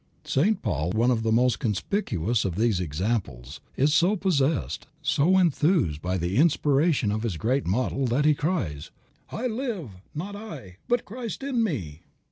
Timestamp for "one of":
0.93-1.21